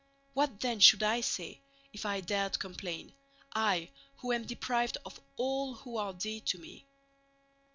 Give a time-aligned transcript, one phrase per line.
[0.33, 1.61] What then should I say,
[1.93, 3.13] if I dared complain,
[3.53, 6.87] I who am deprived of all who are dear to me?